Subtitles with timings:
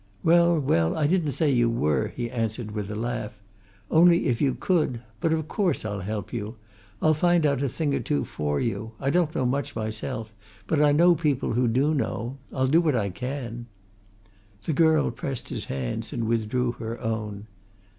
[0.23, 3.33] "Well, well, I didn't say you were," he answered with a laugh.
[3.91, 6.55] "Only if you could but of course I'll help you!
[7.03, 10.33] I'll find out a thing or two for you: I don't know much myself,
[10.65, 12.39] but I know people who do know.
[12.51, 13.67] I'll do what I can."
[14.63, 17.45] The girl pressed his hands and withdrew her own.